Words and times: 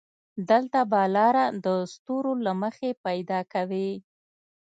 دلته 0.49 0.79
به 0.91 1.01
لاره 1.15 1.45
د 1.65 1.67
ستورو 1.93 2.33
له 2.45 2.51
مخې 2.61 2.89
پيدا 3.05 3.39
کوې. 3.53 3.91